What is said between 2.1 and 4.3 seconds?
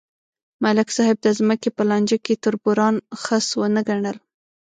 کې تربوران خس ونه ګڼل.